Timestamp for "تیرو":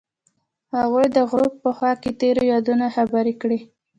2.19-2.41